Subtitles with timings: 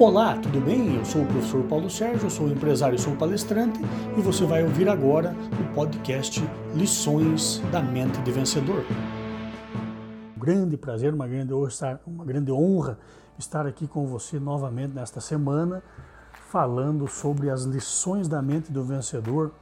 [0.00, 0.96] Olá, tudo bem?
[0.96, 3.78] Eu sou o professor Paulo Sérgio, sou empresário sou palestrante
[4.16, 6.42] e você vai ouvir agora o podcast
[6.74, 8.82] Lições da Mente de Vencedor.
[10.34, 12.98] Um grande prazer, uma grande, honra, uma grande honra
[13.38, 15.82] estar aqui com você novamente nesta semana,
[16.48, 19.52] falando sobre as lições da mente do vencedor,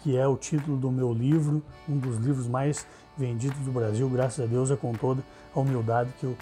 [0.00, 2.86] que é o título do meu livro, um dos livros mais
[3.16, 5.24] vendidos do Brasil, graças a Deus, é com toda
[5.56, 6.36] a humildade que eu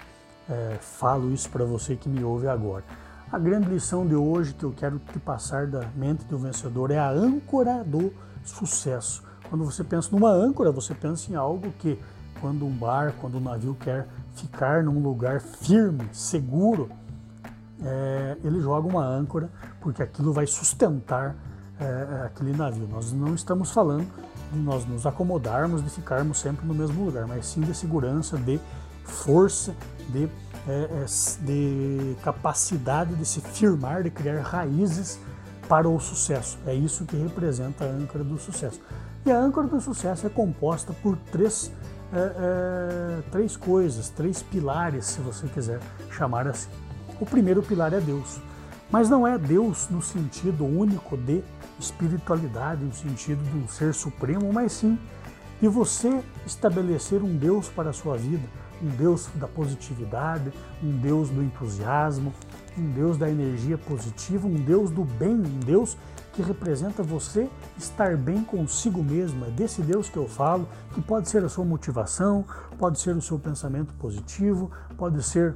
[0.49, 2.83] é, falo isso para você que me ouve agora.
[3.29, 6.97] A grande lição de hoje que eu quero te passar da mente do vencedor é
[6.97, 8.13] a âncora do
[8.45, 9.21] sucesso.
[9.49, 11.99] Quando você pensa numa âncora, você pensa em algo que,
[12.39, 16.89] quando um barco, quando um navio quer ficar num lugar firme, seguro,
[17.83, 19.49] é, ele joga uma âncora
[19.81, 21.35] porque aquilo vai sustentar
[21.81, 22.87] é, aquele navio.
[22.87, 24.07] Nós não estamos falando
[24.53, 28.57] de nós nos acomodarmos, de ficarmos sempre no mesmo lugar, mas sim de segurança, de
[29.03, 29.75] força,
[30.09, 30.29] de
[30.67, 31.05] é, é,
[31.45, 35.19] de capacidade de se firmar, de criar raízes
[35.67, 36.57] para o sucesso.
[36.65, 38.81] É isso que representa a âncora do sucesso.
[39.25, 41.71] E a âncora do sucesso é composta por três,
[42.13, 45.79] é, é, três coisas, três pilares, se você quiser
[46.11, 46.69] chamar assim.
[47.19, 48.39] O primeiro pilar é Deus,
[48.89, 51.43] mas não é Deus no sentido único de
[51.79, 54.97] espiritualidade, no sentido de um ser supremo, mas sim
[55.59, 58.47] de você estabelecer um Deus para a sua vida,
[58.81, 60.51] um Deus da positividade,
[60.83, 62.33] um Deus do entusiasmo,
[62.77, 65.97] um Deus da energia positiva, um Deus do bem, um Deus
[66.33, 69.45] que representa você estar bem consigo mesmo.
[69.45, 72.45] É desse Deus que eu falo, que pode ser a sua motivação,
[72.77, 75.55] pode ser o seu pensamento positivo, pode ser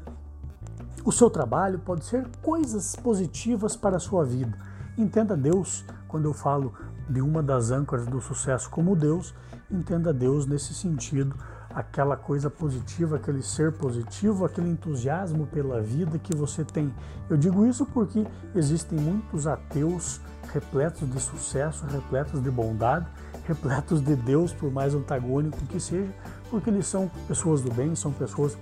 [1.05, 4.57] o seu trabalho, pode ser coisas positivas para a sua vida.
[4.97, 6.73] Entenda Deus quando eu falo
[7.07, 9.35] de uma das âncoras do sucesso como Deus,
[9.69, 11.35] entenda Deus nesse sentido
[11.75, 16.93] aquela coisa positiva, aquele ser positivo, aquele entusiasmo pela vida que você tem.
[17.29, 20.21] Eu digo isso porque existem muitos ateus
[20.53, 23.07] repletos de sucesso, repletos de bondade,
[23.45, 26.11] repletos de Deus, por mais antagônico que seja,
[26.49, 28.57] porque eles são pessoas do bem, são pessoas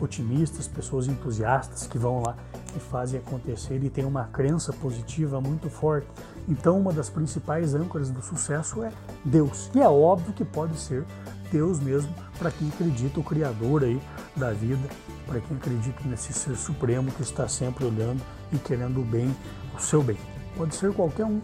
[0.00, 2.36] otimistas, pessoas entusiastas que vão lá
[2.76, 6.06] e fazem acontecer e têm uma crença positiva muito forte.
[6.48, 8.92] Então, uma das principais âncoras do sucesso é
[9.24, 9.70] Deus.
[9.74, 11.04] E é óbvio que pode ser
[11.50, 14.00] Deus mesmo, para quem acredita, o Criador aí
[14.36, 14.88] da vida,
[15.26, 18.22] para quem acredita nesse ser supremo que está sempre olhando
[18.52, 19.34] e querendo o bem,
[19.76, 20.16] o seu bem.
[20.56, 21.40] Pode ser qualquer um,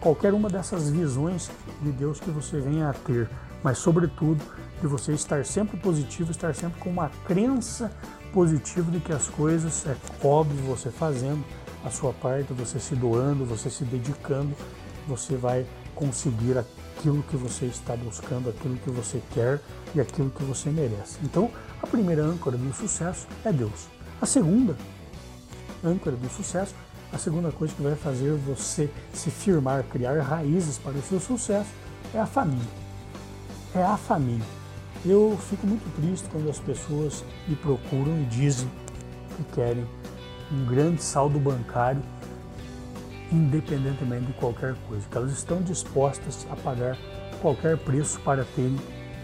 [0.00, 1.50] qualquer uma dessas visões
[1.82, 3.28] de Deus que você venha a ter,
[3.62, 4.42] mas sobretudo
[4.80, 7.90] de você estar sempre positivo, estar sempre com uma crença
[8.32, 9.96] positiva de que as coisas é
[10.26, 11.44] óbvio você fazendo
[11.84, 14.54] a sua parte, você se doando, você se dedicando,
[15.06, 16.58] você vai conseguir
[16.96, 19.60] aquilo que você está buscando, aquilo que você quer
[19.94, 21.18] e aquilo que você merece.
[21.22, 21.50] Então,
[21.82, 23.86] a primeira âncora do sucesso é Deus.
[24.20, 24.76] A segunda
[25.84, 26.74] âncora do sucesso,
[27.12, 31.70] a segunda coisa que vai fazer você se firmar, criar raízes para o seu sucesso
[32.14, 32.84] é a família.
[33.74, 34.46] É a família.
[35.04, 38.70] Eu fico muito triste quando as pessoas me procuram e dizem
[39.36, 39.86] que querem
[40.50, 42.00] um grande saldo bancário
[43.32, 46.96] independentemente de qualquer coisa, que elas estão dispostas a pagar
[47.40, 48.76] qualquer preço para terem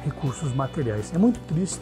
[0.04, 1.12] recursos materiais.
[1.14, 1.80] É muito triste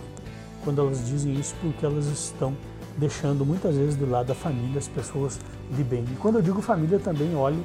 [0.65, 2.55] quando elas dizem isso porque elas estão
[2.97, 5.39] deixando muitas vezes de lado a família, as pessoas
[5.71, 6.05] de bem.
[6.13, 7.63] E quando eu digo família também, olhe,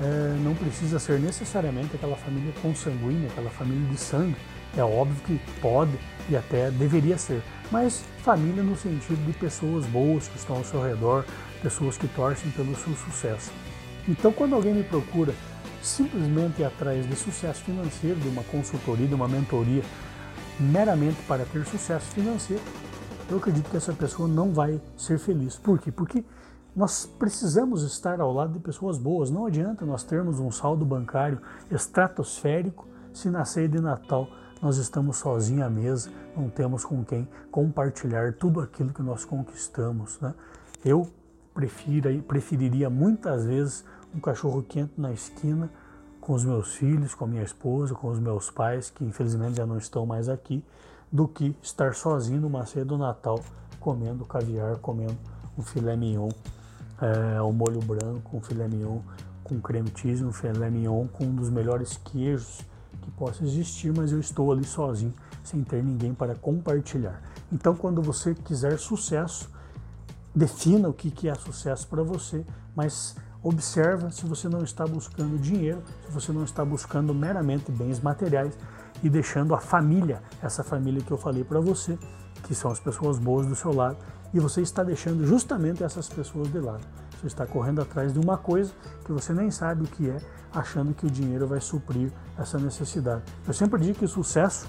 [0.00, 4.36] é, não precisa ser necessariamente aquela família consanguínea, aquela família de sangue.
[4.76, 5.92] É óbvio que pode
[6.28, 7.40] e até deveria ser,
[7.70, 11.24] mas família no sentido de pessoas boas que estão ao seu redor,
[11.62, 13.52] pessoas que torcem pelo seu sucesso.
[14.08, 15.34] Então, quando alguém me procura
[15.82, 19.82] simplesmente atrás de sucesso financeiro, de uma consultoria, de uma mentoria,
[20.58, 22.62] meramente para ter sucesso financeiro,
[23.30, 25.56] eu acredito que essa pessoa não vai ser feliz.
[25.56, 25.90] Por quê?
[25.90, 26.24] Porque
[26.76, 29.30] nós precisamos estar ao lado de pessoas boas.
[29.30, 34.28] Não adianta nós termos um saldo bancário estratosférico se na ceia de Natal
[34.60, 40.18] nós estamos sozinhos à mesa, não temos com quem compartilhar tudo aquilo que nós conquistamos.
[40.20, 40.34] Né?
[40.84, 41.06] Eu
[41.54, 43.84] prefiro, preferiria muitas vezes
[44.14, 45.70] um cachorro quente na esquina
[46.20, 49.66] com os meus filhos, com a minha esposa, com os meus pais, que infelizmente já
[49.66, 50.64] não estão mais aqui,
[51.12, 53.40] do que estar sozinho numa ceia do Natal
[53.78, 55.18] comendo caviar, comendo
[55.58, 56.30] um filé mignon,
[57.00, 59.00] é, um molho branco, um filé mignon
[59.42, 62.62] com creme cheese, um filé mignon com um dos melhores queijos
[63.02, 65.12] que possa existir, mas eu estou ali sozinho,
[65.42, 67.20] sem ter ninguém para compartilhar.
[67.52, 69.50] Então, quando você quiser sucesso,
[70.34, 72.44] defina o que é sucesso para você,
[72.74, 73.14] mas
[73.44, 78.56] Observa se você não está buscando dinheiro, se você não está buscando meramente bens materiais
[79.02, 81.98] e deixando a família, essa família que eu falei para você,
[82.44, 83.98] que são as pessoas boas do seu lado,
[84.32, 86.80] e você está deixando justamente essas pessoas de lado.
[87.20, 88.72] Você está correndo atrás de uma coisa
[89.04, 90.16] que você nem sabe o que é,
[90.50, 93.24] achando que o dinheiro vai suprir essa necessidade.
[93.46, 94.66] Eu sempre digo que sucesso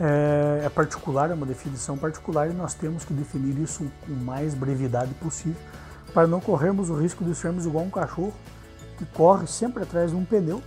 [0.00, 4.54] é, é particular, é uma definição particular e nós temos que definir isso com mais
[4.54, 5.60] brevidade possível
[6.14, 8.32] para não corrermos o risco de sermos igual um cachorro
[8.96, 10.62] que corre sempre atrás de um pneu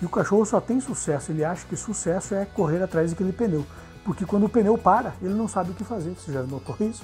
[0.00, 3.64] e o cachorro só tem sucesso, ele acha que sucesso é correr atrás daquele pneu.
[4.04, 6.10] Porque quando o pneu para, ele não sabe o que fazer.
[6.10, 7.02] Você já notou isso?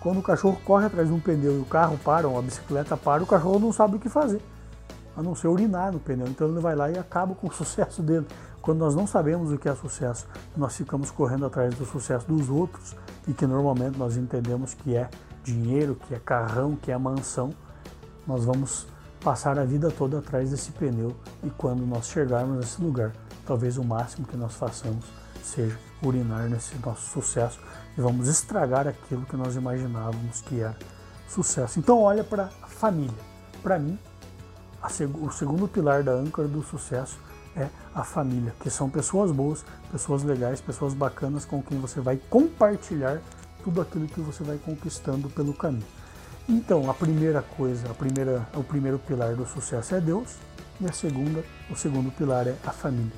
[0.00, 2.96] Quando o cachorro corre atrás de um pneu e o carro para, ou a bicicleta
[2.96, 4.40] para, o cachorro não sabe o que fazer.
[5.14, 6.26] A não ser urinar no pneu.
[6.26, 8.26] Então ele vai lá e acaba com o sucesso dele.
[8.62, 10.26] Quando nós não sabemos o que é sucesso,
[10.56, 12.96] nós ficamos correndo atrás do sucesso dos outros
[13.28, 15.08] e que normalmente nós entendemos que é
[15.44, 17.54] dinheiro, que é carrão, que é mansão,
[18.26, 18.86] nós vamos
[19.22, 23.12] passar a vida toda atrás desse pneu e quando nós chegarmos nesse lugar,
[23.46, 25.04] talvez o máximo que nós façamos
[25.42, 27.60] seja urinar nesse nosso sucesso
[27.96, 30.76] e vamos estragar aquilo que nós imaginávamos que era
[31.28, 31.78] sucesso.
[31.78, 33.30] Então olha para a família.
[33.62, 33.98] Para mim,
[34.88, 37.18] seg o segundo pilar da âncora do sucesso
[37.56, 42.16] é a família, que são pessoas boas, pessoas legais, pessoas bacanas com quem você vai
[42.16, 43.20] compartilhar
[43.62, 45.86] tudo aquilo que você vai conquistando pelo caminho.
[46.48, 50.36] Então, a primeira coisa, a primeira, o primeiro pilar do sucesso é Deus,
[50.80, 53.12] e a segunda, o segundo pilar é a família.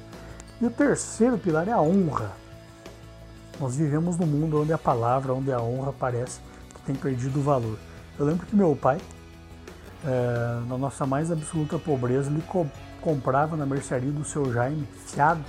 [0.61, 2.33] E o terceiro pilar é a honra.
[3.59, 6.41] Nós vivemos num mundo onde a palavra, onde a honra parece
[6.75, 7.79] que tem perdido o valor.
[8.19, 9.01] Eu lembro que meu pai,
[10.05, 12.67] é, na nossa mais absoluta pobreza, ele co
[13.01, 15.43] comprava na mercearia do seu Jaime fiado.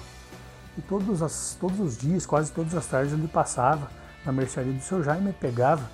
[0.75, 3.87] E todos, as, todos os dias, quase todas as tardes, ele passava
[4.25, 5.89] na mercearia do seu Jaime pegava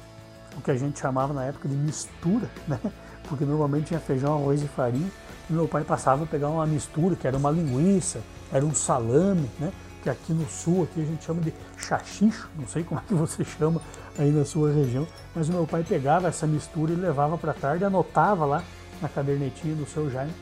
[0.58, 2.80] o que a gente chamava na época de mistura, né?
[3.28, 5.10] Porque normalmente tinha feijão, arroz e farinha.
[5.50, 8.22] E meu pai passava a pegar uma mistura, que era uma linguiça,
[8.52, 9.72] era um salame, né?
[10.04, 13.14] Que aqui no sul aqui a gente chama de chachicho, não sei como é que
[13.14, 13.82] você chama
[14.18, 17.84] aí na sua região, mas o meu pai pegava essa mistura e levava para tarde,
[17.84, 18.64] anotava lá
[19.02, 20.34] na cadernetinha do seu Jaime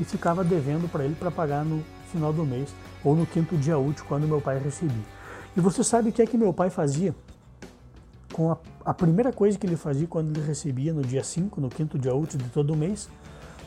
[0.00, 2.74] e ficava devendo para ele para pagar no final do mês
[3.04, 5.04] ou no quinto dia útil quando meu pai recebia.
[5.56, 7.14] E você sabe o que é que meu pai fazia
[8.34, 11.68] com a, a, primeira coisa que ele fazia quando ele recebia no dia 5, no
[11.68, 13.08] quinto dia útil de todo mês,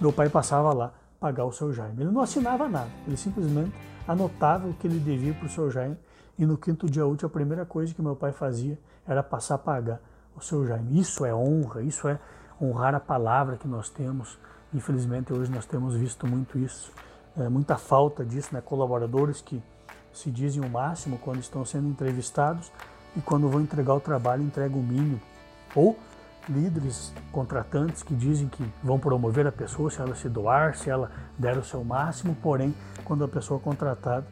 [0.02, 0.92] meu pai passava lá
[1.22, 2.02] pagar o seu Jaime.
[2.02, 3.72] Ele não assinava nada, ele simplesmente
[4.06, 5.98] anotava o que ele devia para o seu Jaime
[6.38, 8.78] e no quinto dia útil a primeira coisa que meu pai fazia
[9.08, 10.02] era passar a pagar
[10.36, 11.00] o seu Jaime.
[11.00, 12.20] Isso é honra, isso é
[12.62, 14.38] honrar a palavra que nós temos.
[14.74, 16.92] Infelizmente hoje nós temos visto muito isso,
[17.38, 18.60] é, muita falta disso, né?
[18.60, 19.64] Colaboradores que
[20.12, 22.70] se dizem o máximo quando estão sendo entrevistados,
[23.18, 25.20] e quando vão entregar o trabalho, entregam o mínimo.
[25.76, 25.98] Ou
[26.48, 31.12] líderes contratantes que dizem que vão promover a pessoa se ela se doar, se ela
[31.38, 32.74] der o seu máximo, porém,
[33.04, 34.26] quando a pessoa é contratada,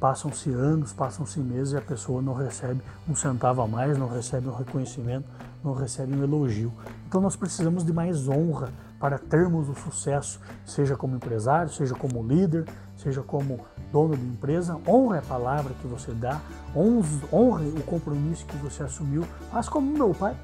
[0.00, 4.48] passam-se anos, passam-se meses e a pessoa não recebe um centavo a mais, não recebe
[4.48, 5.28] um reconhecimento,
[5.62, 6.72] não recebe um elogio.
[7.06, 8.70] Então nós precisamos de mais honra
[9.02, 12.66] para termos o sucesso, seja como empresário, seja como líder,
[12.96, 13.58] seja como
[13.90, 16.40] dono de empresa, honre a palavra que você dá,
[16.72, 20.36] honre o compromisso que você assumiu, mas como meu pai,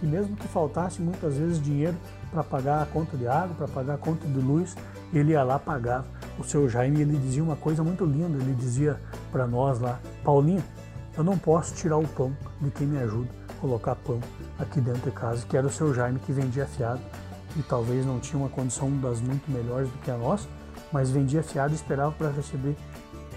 [0.00, 1.94] que mesmo que faltasse muitas vezes dinheiro
[2.32, 4.74] para pagar a conta de água, para pagar a conta de luz,
[5.14, 6.04] ele ia lá pagar
[6.40, 8.98] o seu Jaime ele dizia uma coisa muito linda, ele dizia
[9.30, 10.64] para nós lá, Paulinho,
[11.16, 14.18] eu não posso tirar o pão de quem me ajuda a colocar pão
[14.58, 17.00] aqui dentro de casa, que era o seu Jaime que vendia fiado
[17.56, 20.48] e talvez não tinha uma condição das muito melhores do que a nossa,
[20.92, 22.76] mas vendia fiado e esperava para receber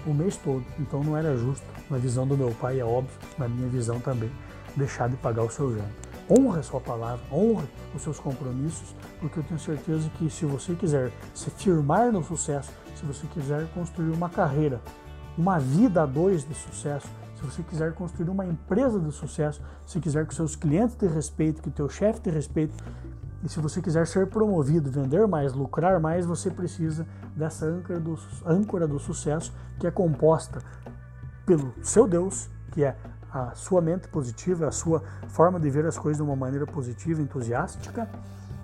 [0.06, 0.64] o mês todo.
[0.78, 4.30] Então não era justo, na visão do meu pai, é óbvio, na minha visão também,
[4.76, 5.90] deixar de pagar o seu jantar.
[6.28, 10.74] Honre a sua palavra, honre os seus compromissos, porque eu tenho certeza que se você
[10.74, 14.80] quiser se firmar no sucesso, se você quiser construir uma carreira,
[15.38, 17.06] uma vida a dois de sucesso,
[17.36, 21.62] se você quiser construir uma empresa de sucesso, se quiser que seus clientes te respeitem,
[21.62, 22.74] que teu chefe te respeite,
[23.46, 28.18] e se você quiser ser promovido, vender mais, lucrar mais, você precisa dessa âncora do,
[28.44, 30.58] âncora do sucesso que é composta
[31.46, 32.96] pelo seu Deus, que é
[33.32, 37.22] a sua mente positiva, a sua forma de ver as coisas de uma maneira positiva,
[37.22, 38.10] entusiástica,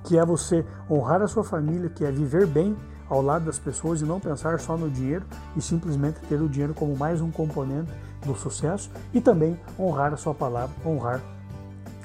[0.03, 2.77] que é você honrar a sua família, que é viver bem
[3.09, 5.25] ao lado das pessoas e não pensar só no dinheiro
[5.55, 7.93] e simplesmente ter o dinheiro como mais um componente
[8.27, 11.21] do sucesso e também honrar a sua palavra, honrar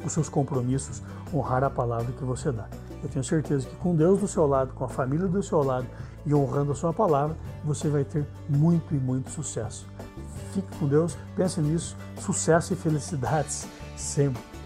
[0.08, 1.02] os seus compromissos,
[1.34, 2.68] honrar a palavra que você dá.
[3.04, 5.86] Eu tenho certeza que com Deus do seu lado, com a família do seu lado
[6.26, 9.88] e honrando a sua palavra, você vai ter muito e muito sucesso.
[10.54, 14.57] Fique com Deus, pense nisso, sucesso e felicidades sempre.